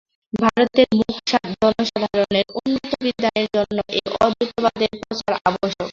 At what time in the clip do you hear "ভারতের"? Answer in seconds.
0.33-0.89